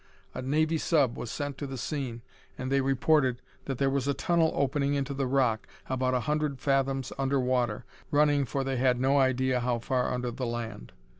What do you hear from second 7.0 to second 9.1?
under water, running for they had